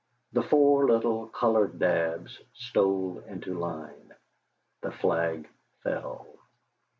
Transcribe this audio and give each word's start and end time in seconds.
The 0.33 0.41
four 0.41 0.87
little 0.87 1.27
Coloured 1.27 1.77
daubs 1.77 2.39
stole 2.55 3.19
into 3.27 3.53
line, 3.53 4.15
the 4.81 4.89
flag 4.91 5.47
fell. 5.83 6.25